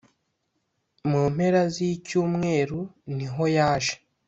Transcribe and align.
Mumpera 1.09 1.61
z’ 1.73 1.75
icyumweru 1.91 2.79
nihoyaje. 3.15 3.93